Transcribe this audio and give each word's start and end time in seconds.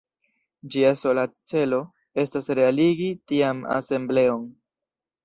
Ĝia 0.75 0.93
sola 1.01 1.25
celo 1.51 1.79
estas 2.23 2.49
realigi 2.61 3.11
tian 3.33 3.61
asembleon. 3.77 4.49